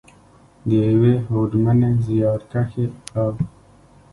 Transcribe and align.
،د 0.69 0.71
یوې 0.87 1.13
هوډمنې، 1.27 1.89
زیارکښې 2.05 2.85
او. 3.21 3.29